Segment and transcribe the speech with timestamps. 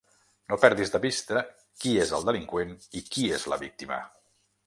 [0.51, 1.43] No perdis de vista
[1.83, 4.01] qui és el delinqüent i qui és la víctima!